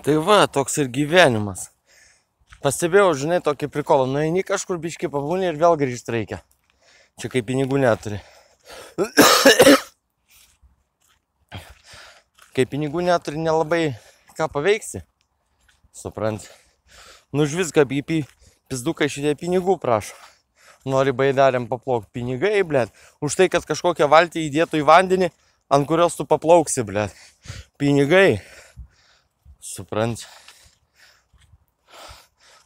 [0.00, 1.66] Tai va, toks ir gyvenimas.
[2.64, 4.06] Pastebėjau, žinai, tokį prikolą.
[4.08, 6.38] Nueini kažkur biški pabūni ir vėl grįžti reikia.
[7.20, 8.16] Čia kaip pinigų neturi.
[12.56, 13.92] Kai pinigų neturi, nelabai
[14.38, 15.04] ką paveiksi.
[15.92, 16.40] Suprant.
[17.32, 18.00] Nu už viską apie
[18.72, 20.16] pizdukai šitie pinigų prašo.
[20.88, 22.88] Nori baidarėm paplaukti pinigai, blėt.
[23.20, 25.28] Už tai, kad kažkokią valtį įdėtų į vandenį,
[25.68, 27.12] ant kurios tu paplauksi, blėt.
[27.76, 28.40] Pinigai.
[29.70, 30.26] Suprant.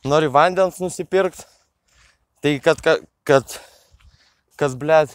[0.04, 1.44] Nori vandens nusipirkti.
[2.44, 3.54] Tai kad, kad, kad,
[4.60, 5.14] kas, blėt,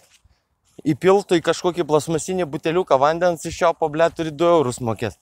[0.82, 5.18] įpiltų į kažkokį plasmasinį buteliuką vandens iš jo, blėt, turi 2 eurus mokėti.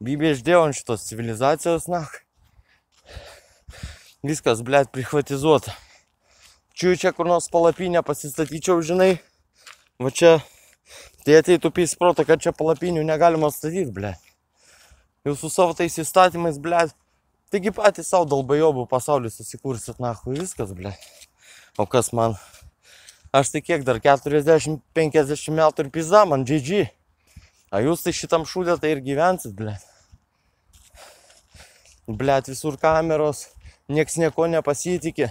[0.00, 2.04] Bybė išdėjau ant šitos civilizacijos, na.
[4.22, 5.74] Viskas, blėt, privatizuota.
[6.78, 9.12] Čiū čia kur nors palapinę pasistatyčiau, žinai.
[10.00, 10.38] Va čia,
[11.26, 14.29] tai ateitų pys proto, kad čia palapinių negalima statyti, blėt.
[15.24, 16.94] Jau su savo tais įstatymais, blėt.
[17.52, 21.02] Taigi patys savo dalbajobų pasaulį susikursit, na, viskas, blėt.
[21.76, 22.38] O kas man?
[23.36, 26.86] Aš tai kiek dar 40-50 metų ir pizda, man GG.
[27.70, 29.84] A jūs tai šitam šūdė tai ir gyvensit, blėt.
[32.08, 33.44] Blėt, visur kameros,
[33.92, 35.28] nieks nieko nepasitikė.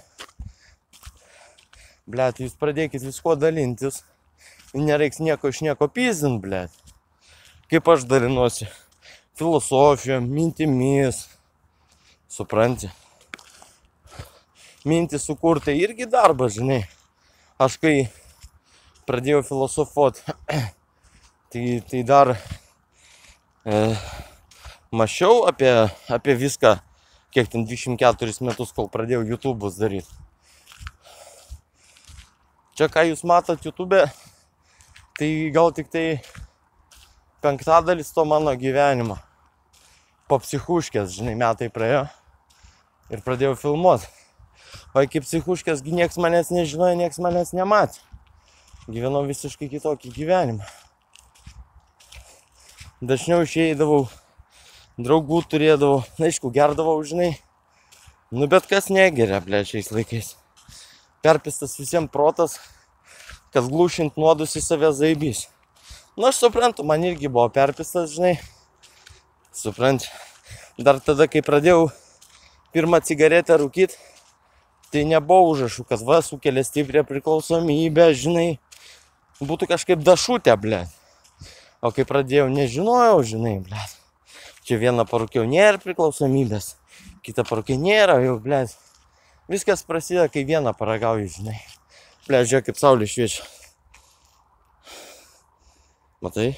[2.10, 4.04] Blėt, jūs pradėkit visko dalintis.
[4.78, 6.78] Nereiks nieko iš nieko pizdint, blėt.
[7.74, 8.70] Kaip aš dalinuosi.
[9.40, 11.30] Filosofijom, mintimis.
[12.28, 12.90] Supranti.
[14.84, 16.82] Mintis sukurti irgi darbas, žinai.
[17.56, 17.94] Aš kai
[19.08, 20.26] pradėjau filosofuoti,
[21.54, 23.78] tai, tai dar e,
[24.92, 25.72] mačiau apie,
[26.12, 26.74] apie viską,
[27.32, 30.20] kiek ten 24 metus, kol pradėjau YouTube'us daryti.
[32.76, 34.04] Čia ką jūs matot YouTube,
[35.16, 36.06] tai gal tik tai
[37.40, 39.29] penktadalis to mano gyvenimo.
[40.30, 42.04] Po psichuškės, žinai, metai praėjo
[43.10, 44.06] ir pradėjau filmuoti.
[44.94, 48.04] O iki psichuškės nieks manęs nežinojo, nieks manęs nematė.
[48.90, 50.68] Gyvenau visiškai kitokį gyvenimą.
[53.02, 54.04] Dažniau išeidavau,
[55.02, 57.32] draugų turėdavau, na, aišku, gerdavau, žinai.
[58.30, 60.36] Nu, bet kas negeria, ble, šiais laikais.
[61.26, 62.60] Perpistas visiems protas,
[63.56, 65.48] kad glušint nuodus į save zaibys.
[66.14, 68.36] Na, nu, aš suprantu, man irgi buvo perpistas, žinai.
[69.56, 70.06] Suprant,
[70.78, 71.90] dar tada, kai pradėjau
[72.74, 73.98] pirmą cigaretę rūkyti,
[74.94, 78.50] tai nebuvo užrašų, kad va sukelia stiprią priklausomybę, žinai.
[79.40, 80.84] Būtų kažkaip dašutė, ble.
[81.82, 83.84] O kai pradėjau, nežinojau, žinai, ble.
[84.68, 86.76] Čia vieną parūkiau nėra priklausomybės,
[87.26, 88.66] kitą parūkiau nėra, jau, ble.
[89.50, 91.58] Viskas prasideda, kai vieną paragauju, žinai.
[92.28, 93.48] Ble, žiūrėk, kaip saulė šviečia.
[96.22, 96.52] Matai?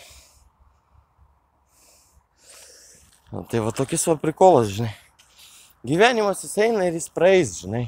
[3.32, 4.92] Na, tai va tokis va prikolas, žinai.
[5.88, 7.86] Gyvenimas jis eina ir jis praeis, žinai.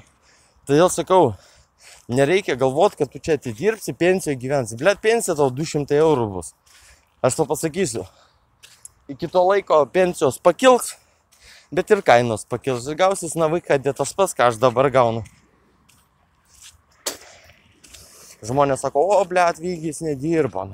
[0.63, 1.33] Todėl sakau,
[2.07, 4.79] nereikia galvoti, kad tu čia atidirbsi, pensijoje gyvensi.
[4.79, 6.53] Blet, pensija tau 200 eurų bus.
[7.19, 8.07] Aš to pasakysiu.
[9.11, 10.95] Iki to laiko pensijos pakils,
[11.75, 12.87] bet ir kainos pakils.
[12.87, 15.27] Ir gausis na vaiką, tas pas, ką aš dabar gaunu.
[18.43, 20.69] Žmonės sako, o, blet, vygis nedirba.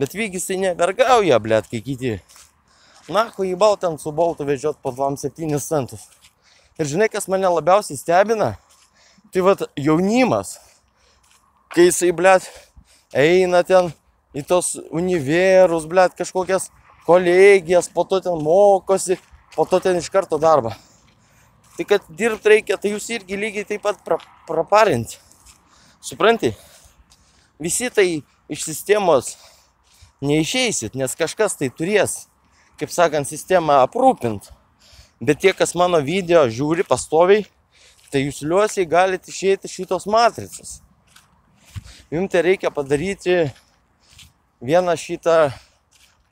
[0.00, 2.16] Bet vygis tai nevergauja, blet, kai kiti.
[3.10, 6.04] Na, ko į baltą ant su baltu vežiot po 27 centus.
[6.78, 8.52] Ir žinai, kas mane labiausiai stebina?
[9.32, 10.58] Tai vad jaunimas,
[11.72, 12.46] kai jisai, blėt,
[13.16, 13.90] eina ten
[14.36, 16.70] į tos univerus, blėt, kažkokias
[17.06, 19.18] kolegijas, po to ten mokosi,
[19.56, 20.74] po to ten iš karto darbą.
[21.76, 25.18] Tai kad dirbti reikia, tai jūs irgi lygiai taip pat pra, praparinti.
[26.04, 26.52] Supranti?
[27.62, 28.08] Visi tai
[28.52, 29.36] iš sistemos
[30.22, 32.26] neišeisit, nes kažkas tai turės,
[32.80, 34.52] kaip sakant, sistemą aprūpinti.
[35.22, 37.44] Bet tie, kas mano video žiūri pastoviai,
[38.10, 40.80] tai jūs liuosiai galite išėti šitos matricos.
[42.12, 43.36] Jums tai reikia padaryti
[44.60, 45.52] vieną šitą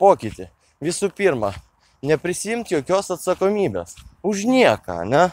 [0.00, 0.50] pokytį.
[0.84, 1.54] Visų pirma,
[2.02, 3.94] neprisimti jokios atsakomybės.
[4.26, 5.30] Už nieką, ne?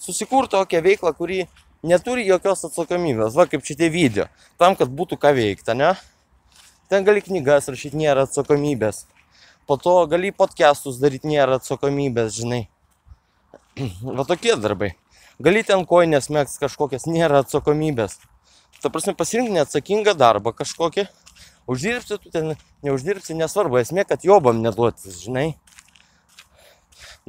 [0.00, 1.44] Susikurti tokią veiklą, kuri
[1.86, 3.36] neturi jokios atsakomybės.
[3.36, 4.26] Va kaip šitie video.
[4.58, 5.92] Tam, kad būtų ką veikti, ne?
[6.90, 9.04] Ten gali knygas rašyti, nėra atsakomybės.
[9.70, 12.64] Po to gali podcastus daryti, nėra atsakomybės, žinai.
[14.18, 14.88] Va tokie darbai.
[15.38, 18.16] Gali ten koinės mėgs kažkokias, nėra atsakomybės.
[18.82, 21.06] Ta prasme, pasirinkti neatsakingą darbą kažkokį.
[21.70, 23.78] Uždirbsi, tu ten neuždirbsi, nesvarbu.
[23.84, 25.52] Esmė, kad jobam neduotis, žinai.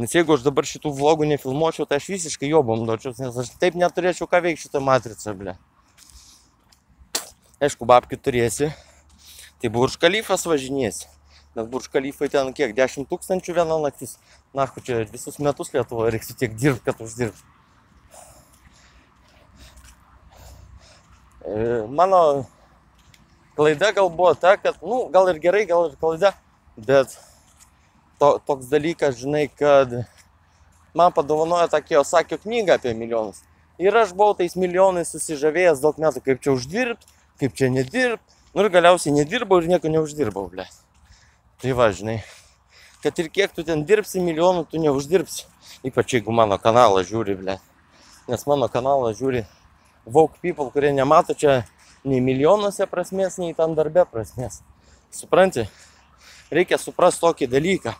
[0.02, 3.78] Nes jeigu aš dabar šitų vlogų nefilmuočiau, tai aš visiškai jobam duočiau, nes aš taip
[3.78, 5.60] neturėčiau ką veikti šitą matricą, ble.
[7.62, 8.74] Aišku, babkių turėsi.
[9.62, 11.21] Tai burš kalifas važinėsi.
[11.56, 14.16] Nes burškalifai ten kiek, 10 tūkstančių viena naktis.
[14.56, 17.44] Na, čia visus metus Lietuvoje reiks tiek dirbti, kad uždirbti.
[21.42, 22.46] E, mano
[23.56, 26.32] klaida gal buvo ta, kad, nu, gal ir gerai, gal ir klaida,
[26.78, 27.18] bet
[28.22, 30.04] to, toks dalykas, žinai, kad
[30.94, 33.42] man padovanojo tą Kiyosakio knygą apie milijonus.
[33.82, 38.40] Ir aš buvau tais milijonais susižavėjęs daug metų, kaip čia uždirbti, kaip čia nedirbti.
[38.54, 40.68] Nu ir galiausiai nedirbau ir nieko neuždirbau, ble.
[41.62, 42.24] Tai va, žinai,
[43.04, 45.44] kad ir kiek tu ten dirbsi milijonų, tu neuždirbsi.
[45.86, 47.60] Ypač jeigu mano kanalą žiūri, ble.
[48.26, 49.44] Nes mano kanalą žiūri
[50.10, 51.60] Vogue people, kurie nemato čia
[52.02, 54.64] nei milijonuose prasmės, nei tam darbe prasmės.
[55.14, 55.68] Supranti,
[56.50, 57.94] reikia suprasti tokį dalyką,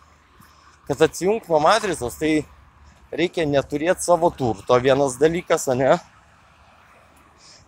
[0.90, 2.34] kad atsijungti nuo matricos, tai
[3.14, 4.82] reikia neturėti savo turto.
[4.82, 6.00] Vienas dalykas, ne?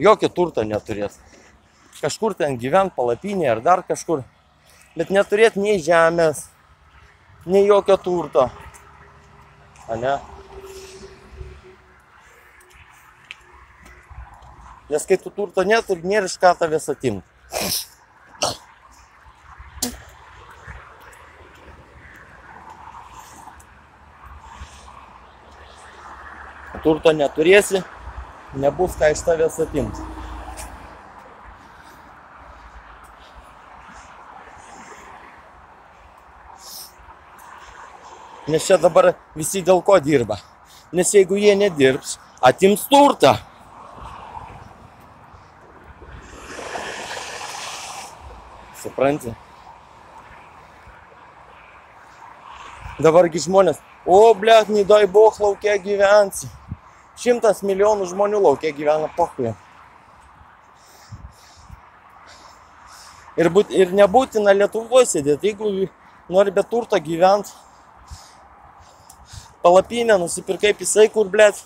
[0.02, 1.22] Jokio turto neturėti.
[2.02, 4.26] Kažkur ten gyventi palapinėje ar dar kažkur.
[4.94, 6.44] Bet neturėti nei žemės,
[7.50, 8.46] nei jokio turto.
[9.90, 10.20] Ane?
[14.94, 17.26] Nes kai tu turto neturi, nėra iš ką tavęs atimti.
[26.84, 27.82] Turto neturėsi,
[28.60, 30.13] nebus ką iš tavęs atimti.
[38.48, 40.36] Nes čia dabar visi dėl ko dirba.
[40.92, 43.38] Nes jeigu jie nedirbs, atims turtą.
[48.84, 49.32] Supranti?
[53.00, 56.52] Dabargi žmonės, o blėt, nidai boh laukia gyvensi.
[57.18, 59.56] Šimtas milijonų žmonių laukia gyvena pohuja.
[63.40, 65.88] Ir, būt, ir nebūtina Lietuvoje sėdėti, jeigu
[66.30, 67.56] nori be turto gyventi,
[69.64, 71.64] palapinę nusipirkai pisai, kur, blėt,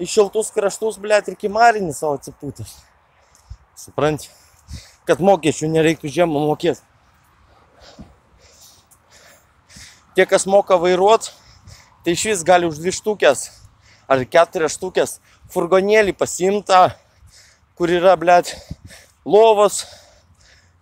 [0.00, 2.74] į šiltus kraštus, blėt, ir kimarinį savo atsipūtęs.
[3.76, 4.32] Supranti?
[5.06, 6.82] kad mokesčių nereiktų žiemą mokėti.
[10.16, 11.30] Tie, kas moka vairuot,
[12.02, 13.50] tai iš vis gali už dvi štukės
[14.10, 15.18] ar keturias štukės
[15.52, 16.96] furgonėlį pasimta,
[17.78, 18.54] kur yra, blėt,
[19.26, 19.84] lovos,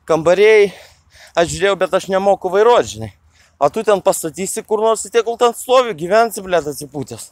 [0.09, 0.73] kambariai.
[1.35, 3.11] Aš žiūrėjau, bet aš nemoku vairuoti, žinai.
[3.65, 7.31] O tu ten pastatysi kur nors, tai kol ten stovi, gyvensi, blėt, atsipūtęs.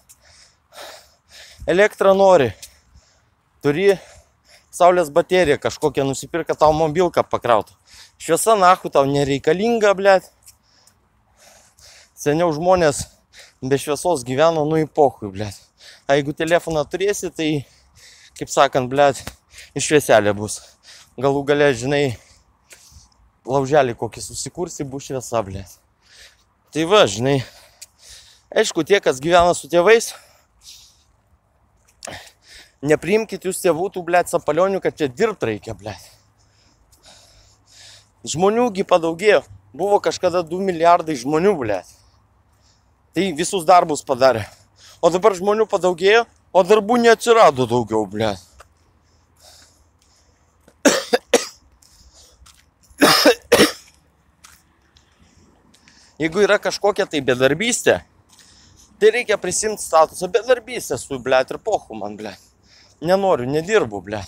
[1.69, 2.47] Elektrą nori.
[3.61, 3.91] Turi
[4.73, 7.77] saulės bateriją kažkokią nusipirk, kad tau mobilką pakrautų.
[8.17, 10.31] Šviesa nahu tau nereikalinga, blėt.
[12.17, 13.03] Seniau žmonės
[13.61, 15.61] be šviesos gyveno nu į pohui, blėt.
[16.09, 17.51] A jeigu telefoną turėsi, tai,
[18.41, 19.21] kaip sakant, blėt,
[19.77, 20.63] iš švieselė bus.
[21.21, 22.03] Galų gale, žinai,
[23.45, 25.82] lauželį kokį susikursi, bus šviesa, blėt.
[26.73, 27.43] Tai va, žinai,
[28.49, 30.13] aišku, tie, kas gyvena su tėvais,
[32.83, 36.03] Nepriimkit jūs tėvų tų, blėt, sapalionių, kad čia dirbti reikia, blėt.
[38.27, 39.45] Žmoniųgi padaugėjo.
[39.73, 41.87] Buvo kažkada 2 milijardai žmonių, blėt.
[43.15, 44.43] Tai visus darbus padarė.
[44.99, 48.43] O dabar žmonių padaugėjo, o darbų neatsirado daugiau, blėt.
[56.23, 57.99] Jeigu yra kažkokia tai bedarbystė,
[59.03, 62.53] tai reikia prisimti statusą bedarbystę su, blėt, ir pohu man, blėt
[63.03, 64.23] nenoriu, nedirbu, ble.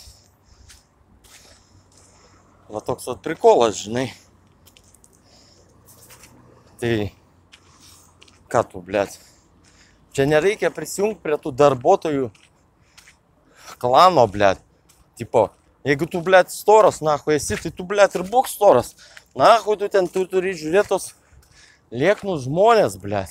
[2.69, 4.09] Va toks vat prikolas, žinai.
[6.83, 6.95] Tai,
[8.51, 9.07] ką tu, ble.
[10.15, 12.31] Čia nereikia prisijungti prie tų darbuotojų
[13.83, 14.55] klano, ble.
[15.19, 15.49] Tipo,
[15.87, 18.95] jeigu tu, ble, storas, na, ko esi, tai tu, ble, ir būk storas.
[19.39, 21.13] Na, ko tu ten tu turi žiūrėtos
[21.92, 23.26] lieknus žmonės, ble.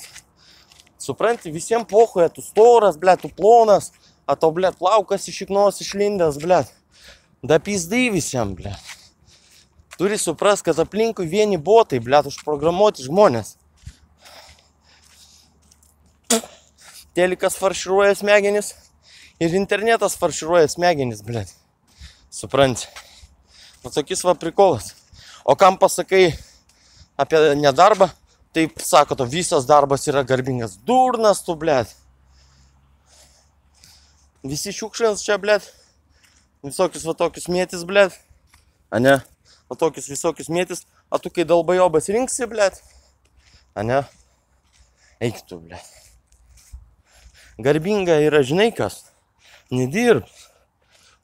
[0.99, 3.91] Supranti, visiems pohoje, tu storas, ble, tu plonas
[4.29, 6.67] А то, блядь, плавkas iš iknos išlindęs, blėt.
[7.41, 8.91] Da pizdai visiems, blėt.
[9.97, 13.55] Turi suprast, kad aplinkui vieni botai, blėt, užprogramuoti žmonės.
[17.17, 18.75] Telikas farširuoja smegenis
[19.41, 21.49] ir internetas farširuoja smegenis, blėt.
[22.29, 22.85] Supranti.
[23.81, 24.93] Nu, tokis va prikolas.
[25.41, 26.35] O kam pasakai
[27.17, 28.11] apie nedarbą,
[28.54, 30.76] Taip sako, to visas darbas yra garbingas.
[30.86, 31.90] Durnas tu, blėt.
[34.44, 35.66] Visi šiukšlės čia, blėt.
[36.64, 38.16] Visokius va tokius mėtis, blėt.
[38.94, 39.18] A ne?
[39.68, 40.84] Va tokius visokius mėtis.
[41.10, 42.78] A tu kai dalbajobas rinksi, blėt.
[43.74, 44.02] A ne?
[45.24, 45.90] Eik tu, blėt.
[47.58, 49.02] Garbinga yra, žinai kas?
[49.74, 50.26] Nedirb.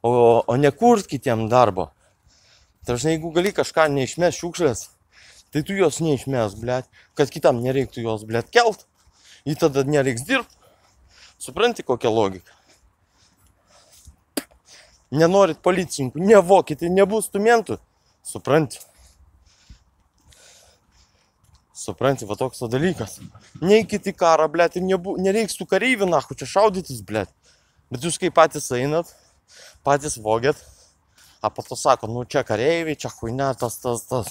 [0.02, 0.12] O,
[0.46, 1.90] o nekurt kitiem darbo.
[2.86, 4.86] Tai žinai, jeigu gali kažką neišmės šiukšlės,
[5.50, 6.86] Tai tu jos neišmės, blėt,
[7.18, 8.86] kad kitam nereiktų jos, blėt, kelt.
[9.48, 10.56] Į tada nereiks dirbti.
[11.40, 12.52] Supranti kokią logiką?
[15.10, 17.80] Nenorit policininkų, nevokite, nebus stumentų.
[18.22, 18.78] Supranti?
[21.74, 23.16] Supranti, va toks o dalykas.
[23.64, 27.32] Neikit į karą, blėt, ir nebu, nereiks tų kareivių, nahu, čia šaudytis, blėt.
[27.90, 29.10] Bet jūs kaip patys einat,
[29.82, 30.60] patys vogėt,
[31.42, 34.30] a po to sako, nu čia kareiviai, čia huine, tas, tas, tas.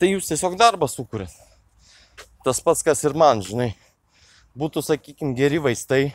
[0.00, 1.32] Tai jūs tiesiog darbą sukūrėt.
[2.40, 3.74] Tas pats, kas ir man, žinai.
[4.56, 6.14] Būtų, sakykime, geri vaistai.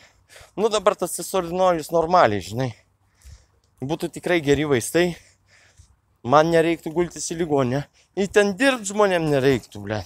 [0.58, 2.72] Nu dabar tas įsordinojus normaliai, žinai.
[3.78, 5.12] Būtų tikrai geri vaistai.
[6.26, 7.84] Man nereiktų gultis į ligonę.
[8.18, 10.00] Į ten dirbti žmonėm nereiktų, ble.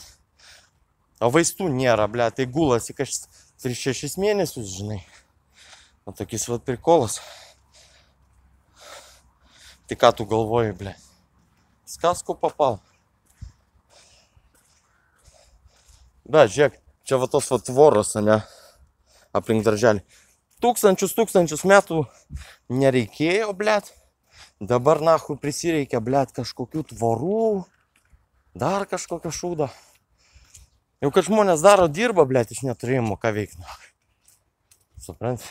[1.24, 2.28] O vaistų nėra, ble.
[2.36, 5.00] Tai gulasi kažkas 3-6 mėnesius, žinai.
[6.04, 7.16] O tokis vad prikolas.
[9.88, 10.96] Tai ką tu galvoji, ble?
[11.88, 12.76] Skasku papal.
[16.30, 18.36] Bet žiūrėk, čia va tos va tvoros, ne?
[19.34, 20.04] Aplink darželį.
[20.62, 22.04] Tūkstančius, tūkstančius metų
[22.70, 23.88] nereikėjo, blėt.
[24.62, 27.64] Dabar nahu prisireikia, blėt, kažkokių tvorų.
[28.54, 29.70] Dar kažkokio šūdo.
[31.02, 33.66] Jau kad žmonės daro dirba, blėt, iš neturėjimo ką veikti.
[35.02, 35.42] Suprant?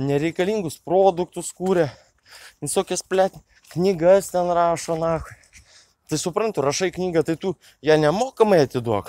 [0.00, 1.90] Nereikalingus produktus kūrė.
[2.64, 3.36] Visokias, blėt,
[3.74, 5.41] knygas ten rašo, nahu.
[6.12, 9.06] Tai suprantu, rašai knygą, tai tu ją nemokamai atiduok.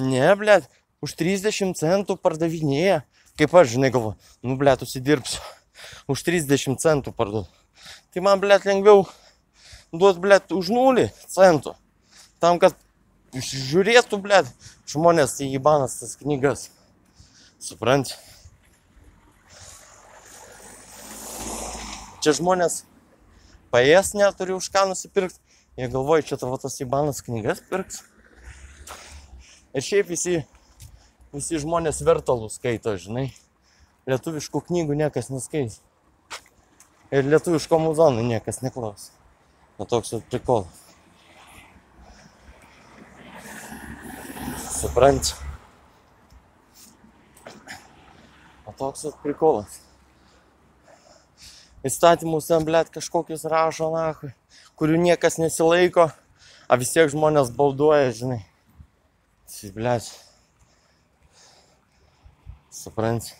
[0.00, 0.70] Ne, blėt,
[1.04, 3.02] už 30 centų pardavinėja.
[3.36, 4.16] Kaip aš, žinai, galvoju,
[4.48, 5.36] nu, blėt, užsidirbsiu.
[6.08, 7.44] Už 30 centų parduodu.
[8.08, 9.04] Tai man, blėt, lengviau
[9.92, 11.74] duot, blėt, už nulį centų.
[12.40, 12.72] Tam, kad
[13.36, 14.48] žiūrėtų, blėt,
[14.88, 16.70] žmonės į įbanas tas knygas.
[17.60, 18.16] Supranti?
[22.24, 22.86] Čia žmonės
[23.68, 25.49] paės neturi už ką nusipirkti.
[25.78, 28.02] Jie galvoja, čia tavo tas įbanas knygas pirks.
[29.70, 30.40] Ir šiaip visi,
[31.30, 33.28] visi žmonės vertalų skaito, žinai.
[34.10, 35.78] Lietuviškų knygų niekas neskaito.
[37.14, 39.10] Ir lietuviško muzonų niekas neklaus.
[39.78, 40.66] O toks prikol.
[44.80, 45.38] Supranti?
[48.66, 49.78] O toks prikolas.
[51.86, 54.34] Įstatymus ten, blėt, kažkokius rašo, nahui,
[54.80, 56.08] kurių niekas nesilaiko,
[56.64, 58.38] a vis tiek žmonės bauduoja, žinai.
[59.76, 60.06] Blėt.
[62.72, 63.34] Supranti?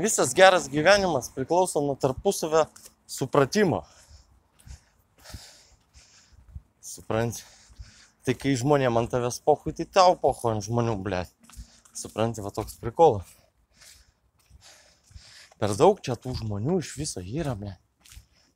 [0.00, 2.64] Visas geras gyvenimas priklauso nuo tarpusavio
[3.06, 3.84] supratimo.
[6.82, 7.46] Supranti?
[8.26, 11.30] Tai kai žmonėm ant tavęs pohui, tai tau pohui ant žmonių, blėt.
[11.94, 13.30] Supranti, va toks prikolas.
[15.62, 17.83] Per daug čia tų žmonių iš viso yra, blėt.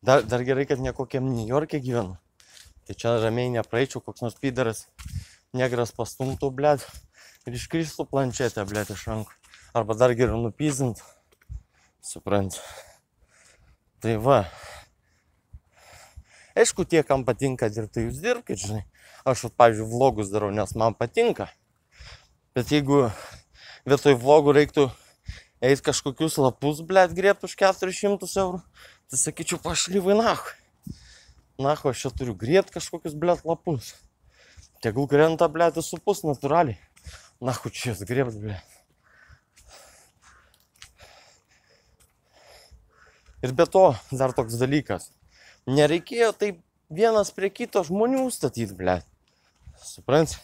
[0.02, 2.14] Dar, dar gerai, kad ne kokiam New York'e gyvenu.
[2.86, 4.86] Tai čia ramiai nepraeičiau, koks nors pydaras
[5.56, 6.84] negras pastumtų, blėt.
[7.48, 9.34] Ir iškristų planšetę, blėt, iš rankų.
[9.76, 11.00] Arba dar geriau nupyzint.
[12.04, 12.60] Suprant.
[13.98, 14.38] Tai va.
[16.58, 18.84] Aišku, tie, kam patinka dirbti, jūs dirbkite, žinai.
[19.28, 21.48] Aš, pavyzdžiui, vlogus darau, nes man patinka.
[22.56, 23.08] Bet jeigu
[23.88, 24.88] vietoj vlogų reiktų
[25.64, 28.62] eiti kažkokius lapus, blėt, grėbt už 400 eurų,
[29.08, 30.56] tai sakyčiau, pašlyvai nahu.
[31.58, 33.94] Nahu, aš čia turiu grėbt kažkokius, blėt, lapus.
[34.84, 36.78] Tegul krenta, blėt, su pus natūraliai.
[37.42, 38.76] Nahu, čia jas grėbt, blėt.
[43.42, 45.12] Ir be to, dar toks dalykas.
[45.66, 46.58] Nereikėjo taip
[46.90, 48.98] vienas prie kito žmonių statyti, ble.
[49.78, 50.34] Suprant?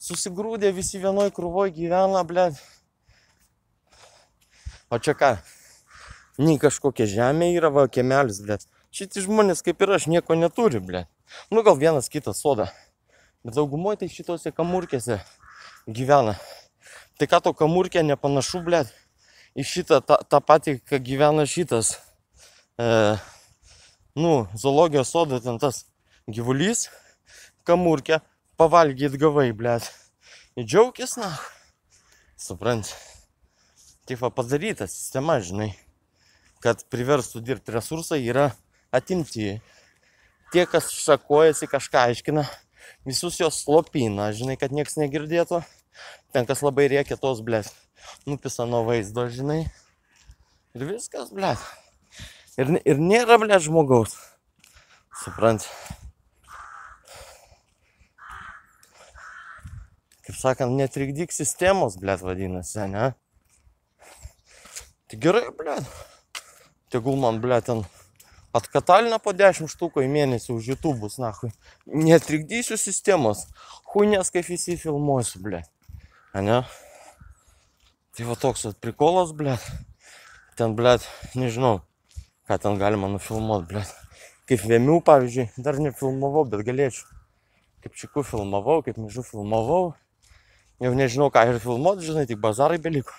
[0.00, 2.50] Susigrūdė visi vienoj krūvoj gyvena, ble.
[4.90, 5.36] O čia ką?
[6.40, 8.56] Nei kažkokia žemė yra, va, kiemelis, ble.
[8.96, 11.02] Šitie žmonės kaip ir aš nieko neturi, ble.
[11.52, 12.70] Nu gal vienas kitas soda.
[13.44, 15.18] Bet daugumoje tai šitose kamurkėse
[15.84, 16.38] gyvena.
[17.20, 18.86] Tai ką to kamurkė nepanašu, ble,
[19.52, 21.92] į šitą tą, tą patį, ką gyvena šitas,
[22.80, 22.88] e,
[24.16, 25.82] nu, zoologijos sodo ten tas
[26.24, 26.86] gyvulys,
[27.68, 28.22] kamurkė,
[28.56, 29.92] pavalgyt gavai, blėt.
[30.56, 31.34] Ir džiaugis, na.
[32.40, 32.88] Suprant.
[34.08, 35.74] Taip padaryta sistema, žinai,
[36.64, 38.50] kad priverstų dirbti resursai yra
[38.94, 39.58] atimti.
[40.50, 42.46] Tie, kas šakojasi, kažką aiškina,
[43.06, 45.62] visus jos slopina, žinai, kad nieks negirdėtų.
[46.34, 47.70] Ten kas labai rėkia tos, blėt
[48.26, 49.64] nupisa nuo vaizdo, žinai.
[50.74, 51.54] Ir viskas, ble.
[52.60, 54.14] Ir, ir nėra, ble, žmogaus.
[55.22, 55.64] Suprant.
[60.26, 63.10] Kaip sakant, netrikdyk sistemos, ble, vadinasi, ne?
[65.10, 65.80] Tai gerai, ble.
[66.90, 67.84] Tegul man, ble, ten
[68.50, 71.52] Atkatalina po 10 štukų į mėnesį už YouTube'us, nahui.
[71.86, 73.44] Netrikdysiu sistemos.
[73.92, 75.60] Huinės kaip visi filmuosiu, ble.
[76.34, 76.64] Ane?
[78.16, 79.54] Tai va toks vat prikolas, ble.
[80.58, 80.96] Ten, ble,
[81.38, 81.84] nežinau,
[82.50, 83.84] ką ten galima nufilmuoti, ble.
[84.50, 87.06] Kaip Vėmių, pavyzdžiui, dar nefilmavau, bet galėčiau.
[87.86, 89.92] Kaip Čikų filmavau, kaip Mižų filmavau.
[90.82, 93.14] Jau nežinau, ką ir filmuoti, žinai, tik bazarai beliko.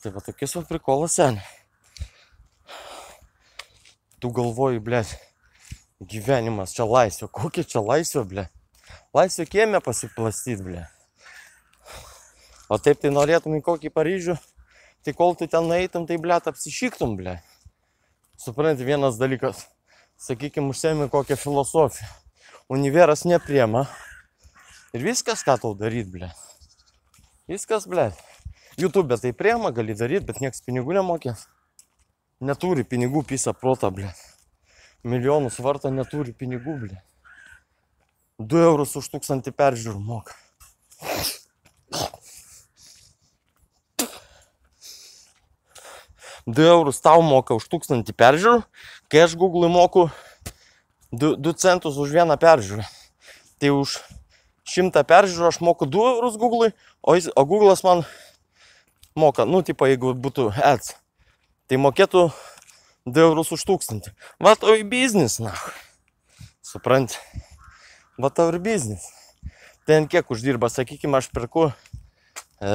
[0.00, 1.57] Tai va tokius va prikolas seniai.
[4.18, 5.04] Tu galvoji, ble,
[6.02, 7.28] gyvenimas čia laisvė.
[7.30, 8.44] Kokia čia laisvė, ble?
[9.14, 10.86] Laisvė kieme pasiplastyti, ble.
[12.68, 14.34] O taip tai norėtum į kokį Paryžių,
[15.06, 17.36] tai kol tu ten eitum, tai ble, apsišyktum, ble.
[18.42, 19.64] Supranti, vienas dalykas,
[20.20, 22.10] sakykime, užsiemi kokią filosofiją.
[22.68, 23.86] Univeras nepriema.
[24.92, 26.32] Ir viskas, ką tau daryt, ble.
[27.48, 28.10] Viskas, ble.
[28.78, 31.46] YouTube tai priema, gali daryti, bet niekas pinigų nemokės.
[32.38, 34.12] Neturi pinigų pisa protą, ble.
[35.02, 36.98] Milijonus varto neturi pinigų, ble.
[38.38, 40.36] 2 eurus už tūkstantį peržiūrų moka.
[46.46, 48.62] Du eurus tau moka už tūkstantį peržiūrų,
[49.10, 50.06] kai aš Google moku
[51.10, 52.86] 2, 2 centus už vieną peržiūrą.
[53.58, 53.98] Tai už
[54.62, 56.70] 100 peržiūrų aš moku 2 eurus Google,
[57.02, 58.06] o, jis, o Google'as man
[59.18, 60.94] moka, nu, tipo, jeigu būtų ads,
[61.68, 62.28] tai mokėtų
[63.08, 64.12] 2 eurus už tūkstantį.
[64.40, 65.52] Va tau į biznis, na.
[66.64, 67.20] Supranti?
[68.18, 69.04] Va tau ir biznis.
[69.88, 71.68] Ten kiek uždirba, sakykime, aš perku
[72.60, 72.72] e,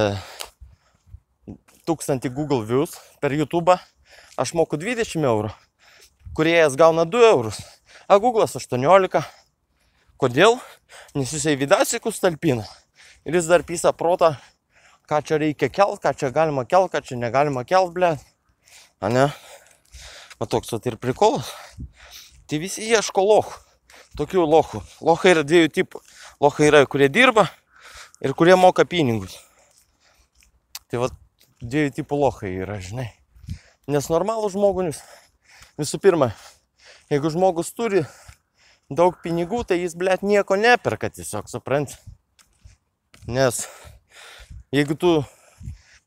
[1.85, 3.75] tūkstantį Google views per YouTube,
[4.39, 5.51] aš moku 20 eurų.
[6.33, 7.59] Kuriejas gauna 2 eurus,
[8.09, 9.21] a Google'as 18.
[10.17, 10.57] Kodėl?
[11.13, 12.65] Nes jisai vidasikus talpina.
[13.27, 14.33] Ir jis dar pisa protą,
[15.09, 18.15] ką čia reikia kelt, ką čia galima kelt, ką čia negalima kelt, ble.
[19.01, 19.27] A ne?
[20.39, 21.49] O toks vat ir prikolas.
[22.49, 23.59] Tai visi ieško lochų.
[24.19, 24.83] Tokių lochų.
[25.01, 26.01] Lochai yra dviejų tipų.
[26.43, 27.47] Lochai yra, kurie dirba
[28.21, 29.39] ir kurie moka pinigus.
[30.91, 31.09] Tai va
[31.63, 33.09] dviejų tipų lochai yra, žinai.
[33.89, 35.01] Nes normalų žmogus,
[35.79, 36.29] visų pirma,
[37.11, 38.03] jeigu žmogus turi
[38.93, 41.97] daug pinigų, tai jis, blėt, nieko neperka tiesiog, suprant.
[43.27, 43.63] Nes
[44.75, 45.11] jeigu tu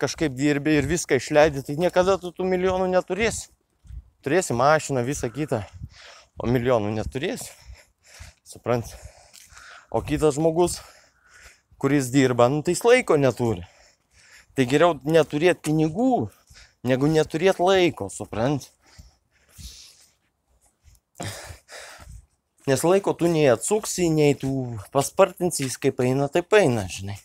[0.01, 3.49] kažkaip dirbi ir viską išleidi, tai niekada tu tų milijonų neturėsi.
[4.25, 5.63] Turėsi mašiną, visą kitą,
[6.39, 7.53] o milijonų neturėsi.
[8.47, 8.89] Suprant.
[9.91, 10.81] O kitas žmogus,
[11.79, 13.65] kuris dirba, nu, tai jis laiko neturi.
[14.57, 16.29] Tai geriau neturėti pinigų,
[16.87, 18.71] negu neturėti laiko, suprant.
[22.67, 24.51] Nes laiko tu nei atsuksi, nei tu
[24.93, 27.21] paspartinsi, jis kaip eina, taip eina, žinai.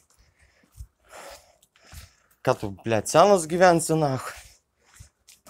[2.42, 4.16] Ką tu, blėt, senas gyvensi, na.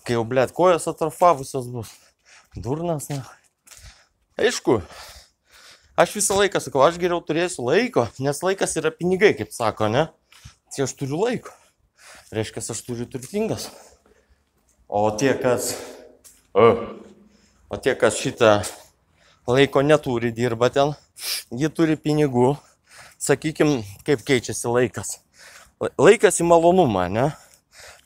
[0.03, 1.93] Kai jau, blėt, kojas atrofavusios bus.
[2.51, 3.21] Durnas, na.
[4.35, 4.81] Aišku,
[5.95, 10.09] aš visą laiką sakau, aš geriau turėsiu laiko, nes laikas yra pinigai, kaip sako, ne?
[10.75, 11.55] Tai aš turiu laiko.
[12.35, 13.69] Reiškia, aš turiu turtingas.
[14.91, 15.71] O tie, kas...
[16.51, 18.57] O, tie, kas šitą
[19.47, 20.91] laiko neturi, dirba ten,
[21.55, 22.57] jie turi pinigų.
[23.21, 25.21] Sakykim, kaip keičiasi laikas.
[25.81, 27.23] Laikas į malonumą, ne?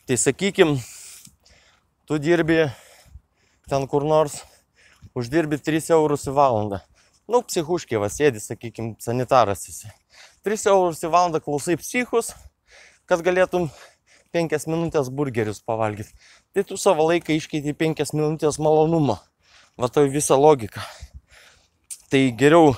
[0.08, 0.78] Tai sakykim,
[2.08, 2.70] tu dirbi
[3.68, 4.38] ten kur nors,
[5.12, 6.80] uždirbi 3 eurus į valandą.
[7.28, 9.92] Nu, psichuškė, va, sėdi, sakykim, sanitaras esi.
[10.48, 12.32] 3 eurus į valandą klausai psichus,
[13.12, 13.68] kad galėtum
[14.32, 16.16] 5 minutės burgerius pavalgyti.
[16.56, 19.18] Tai tu savo laiką iškeiti 5 minutės malonumo.
[19.76, 20.80] Va tai visa logika.
[22.08, 22.72] Tai geriau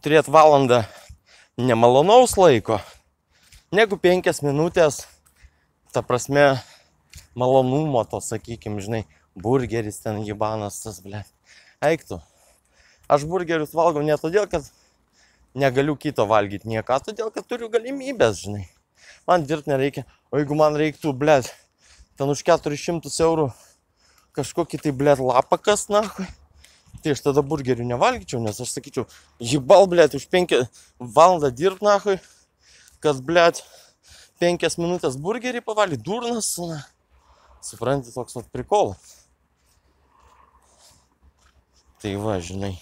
[0.00, 0.86] turėti valandą
[1.60, 2.80] nemalonaus laiko,
[3.72, 5.06] negu 5 minutės,
[5.92, 6.60] ta prasme,
[7.34, 11.22] malonumo to, sakykim, žinai, burgeris ten jibanas tas, ble.
[11.82, 12.20] Eiktų.
[13.08, 14.68] Aš burgerius valgau ne todėl, kad
[15.58, 18.66] negaliu kito valgyti nieką, todėl, kad turiu galimybės, žinai.
[19.28, 20.04] Man dirbti nereikia.
[20.30, 21.40] O jeigu man reiktų, ble,
[22.20, 23.48] ten už 400 eurų
[24.36, 26.04] kažkokį tai, ble, lapą kas, na,
[27.02, 29.08] tai aš tada burgerių nevalgyčiau, nes aš sakyčiau,
[29.40, 30.56] jibal, ble, už 5
[31.00, 31.98] valandą dirbt, na,
[33.02, 33.48] kad, ble,
[34.42, 36.80] 5 minutės burgerį pavalgyti, durnas, na.
[37.62, 39.20] Supranti, toks vat prikolas.
[42.02, 42.72] Tai va, žinai.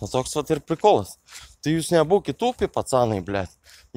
[0.00, 1.18] O toks vat ir prikolas.
[1.60, 3.44] Tai jūs nebūkit upi, pacanai, ble.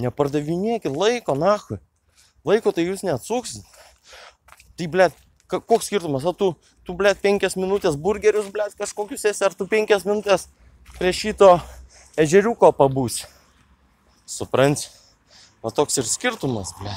[0.01, 1.79] Nepardavinėkit laiko, nahui.
[2.47, 3.63] Laiko tai jūs neatsuksit.
[4.75, 5.07] Tai, ble,
[5.47, 6.51] koks skirtumas, ar tu,
[6.84, 10.49] tu, ble, penkias minutės burgerius, ble, kažkokius esi, ar tu penkias minutės
[10.97, 11.53] prie šito
[12.19, 13.29] ežeriuko pabūsi.
[14.32, 14.88] Supranti?
[15.62, 16.94] O toks ir skirtumas, ble.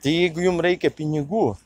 [0.00, 1.58] Tai jeigu jums reikia pinigų,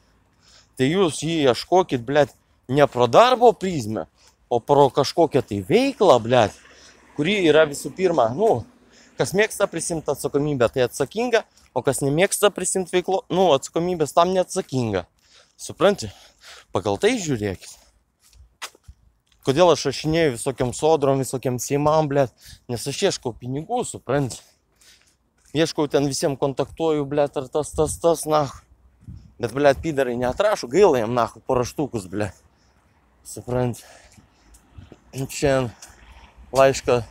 [0.74, 2.34] tai jūs jį ieškokit, blėt,
[2.66, 4.08] ne pro darbo prizmę,
[4.50, 6.58] o pro kažkokią tai veiklą, blėt,
[7.14, 8.64] kuri yra visų pirma, nu,
[9.20, 15.06] kas mėgsta prisimti atsakomybę, tai atsakinga, o kas nemėgsta prisimti veiklo, nu, atsakomybės tam neatsakinga.
[15.54, 16.10] Supranti?
[16.74, 17.83] Pagal tai žiūrėkit.
[19.44, 22.32] Kodėl aš rašinėjau visokiam sodrom, visokiam seimam, blėt,
[22.72, 24.40] nes aš ieškau pinigų, supranti?
[25.54, 28.46] Ieškau ten visiems kontaktuoju, blėt, ar tas, tas, tas, na.
[29.36, 32.40] Bet, blėt, pydarai neatrašo, gaila jam, na, paraštukus, blėt.
[33.28, 33.84] Supranti?
[35.14, 35.68] Šiandien
[36.56, 37.02] laišką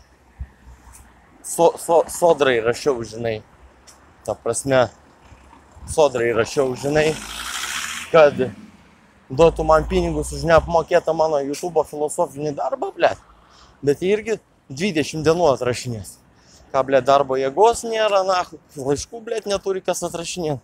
[1.44, 3.42] so, so, sodrai rašiau, žinai.
[4.26, 4.88] Ta prasme,
[5.88, 7.12] sodrai rašiau, žinai,
[8.12, 8.50] kad
[9.38, 13.14] duotų man pinigus už neapmokėtą mano YouTube filosofinį darbą, ble.
[13.84, 14.38] Bet jie irgi
[14.70, 16.18] 20 dienų atrašinės.
[16.74, 18.42] Ką, ble, darbo jėgos nėra, na,
[18.78, 20.62] laiškų, ble, neturi kas atrašinėti.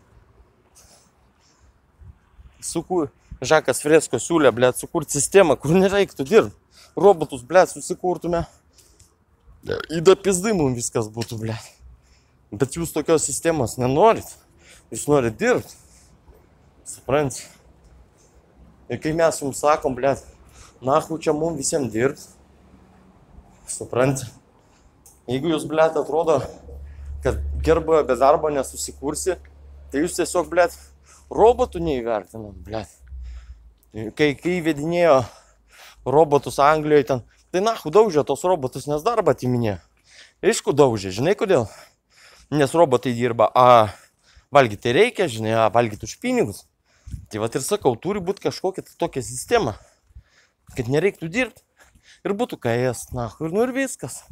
[2.65, 6.55] Sukur, Žakas Fresko siūlė, ble, sukurti sistemą, kur nereiktų dirbti.
[6.99, 8.43] Robotus, ble, susikurtume.
[9.93, 11.55] Įda pizdai mums viskas būtų, ble.
[12.51, 14.27] Bet jūs tokios sistemos nenorit.
[14.91, 15.77] Jūs norit dirbti.
[16.89, 17.59] Suprantate?
[18.89, 20.15] Ir kai mes jums sakom, ble,
[20.82, 22.25] nahu čia mums visiems dirbti.
[23.69, 24.32] Suprantate?
[25.30, 26.39] Jeigu jūs, ble, atrodo,
[27.21, 29.36] kad gerboje be darbo nesusikursi,
[29.91, 30.65] tai jūs tiesiog, ble,
[31.30, 32.82] robotų neįvertinat, ble.
[34.17, 35.19] Kai, kai įvedinėjo
[36.10, 37.21] robotus Anglijoje ten,
[37.54, 39.78] tai nahu daužė tos robotus, nes darbą atiminė.
[40.41, 41.67] Aišku, daužė, žinai kodėl?
[42.49, 43.93] Nes robotai dirba, a
[44.54, 46.65] valgyti reikia, žinai, a valgyti už pinigus.
[47.30, 49.76] Tai va ir sakau, turi būti kažkokia tai tokia sistema,
[50.74, 51.62] kad nereiktų dirbti
[52.26, 54.24] ir būtų ką ėst, na, ir nu ir viskas.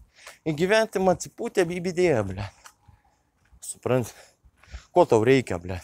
[0.50, 2.48] Įgyventi atsipūtę bibidėję, ble.
[3.64, 4.10] Suprant,
[4.92, 5.80] ko tau reikia, ble.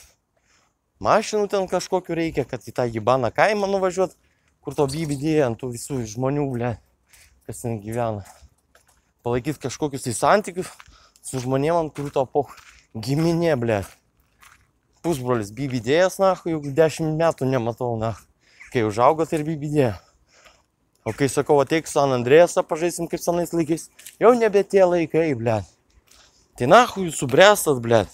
[1.03, 4.15] Mašinų ten kažkokiu reikia, kad į tą gybaną kaimą nuvažiuot,
[4.63, 6.75] kur to bibidėję ant tų visų žmonių, ble,
[7.47, 8.25] kas ten gyvena.
[9.23, 10.71] Palaikyti kažkokius tai santykius
[11.23, 12.47] su žmonėm, ant kurių to po
[12.95, 13.84] giminė, ble
[15.03, 18.15] pusbrolis bibidėjas, na, jau 10 metų nematau, na.
[18.73, 19.93] Kai užaugo, tai ir bibidėja.
[21.03, 23.89] O kai sakau, ateik San Andrėsą, pažaisim kaip senais laikais,
[24.23, 25.59] jau nebe tie laikai, ble.
[26.57, 28.05] Tai na, jūs subręstat, ble.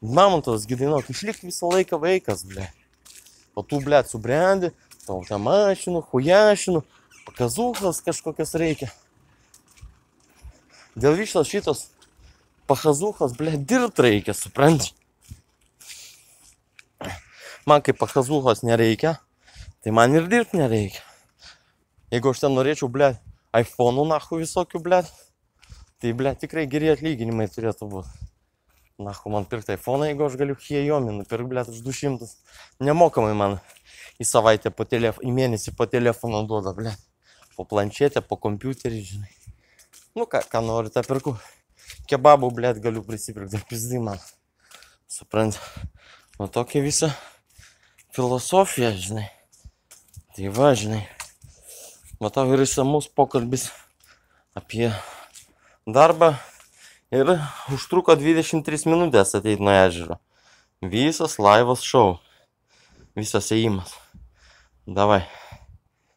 [0.00, 2.70] Mamontas gydainok, išlik visą laiką vaikas, ble.
[3.52, 4.72] O tu, ble, subrendi,
[5.04, 6.80] tau tą mašinų, hujašinų,
[7.26, 8.88] pakazuhas kažkokias reikia.
[10.96, 11.84] Dėl visos šitos
[12.70, 14.94] pakazuhas, ble, dirbt reikia, supranti
[17.66, 19.18] man kaip pakazuhos nereikia,
[19.82, 21.02] tai man ir dirbti nereikia.
[22.10, 23.12] Jeigu aš ten norėčiau, ble,
[23.54, 25.02] iPhone'ų nahu visokių, ble,
[26.02, 28.28] tai, ble, tikrai geri atlyginimai turėtų būti.
[29.00, 32.28] Nahu man pirkti iPhone, jeigu aš galiu Xiaomi nupirkti, ble, už 200.
[32.84, 33.56] Nemokamai man
[34.20, 36.92] į savaitę po telefoną, į mėnesį po telefoną duoda, ble.
[37.56, 39.32] Po planšetę, po kompiuterį, žinai.
[40.16, 41.36] Nu, ką, ką nori, tą pirku.
[42.10, 44.20] Kebabų, ble, galiu prisipirkti, pizdai man.
[45.08, 45.56] Suprant.
[46.38, 47.14] Nu, tokia visa
[48.16, 49.28] filosofija, žinai.
[50.36, 51.02] Tai va, žinai.
[52.20, 53.68] Matau ir išsamus pokalbis
[54.58, 54.90] apie
[55.88, 56.34] darbą.
[57.10, 57.34] Ir
[57.74, 60.20] užtruko 23 minutės ateiti nuo ežero.
[60.80, 62.20] Visas laivas šou.
[63.18, 63.96] Visas ėjimas.
[64.86, 65.24] Davai.